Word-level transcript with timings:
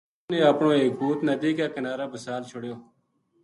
اس 0.21 0.29
نے 0.33 0.37
اپنو 0.51 0.69
ایک 0.77 0.91
پوت 0.99 1.19
ندی 1.29 1.51
کے 1.57 1.65
کنارے 1.75 2.05
بِسال 2.11 2.41
چھوڈیو 2.51 2.75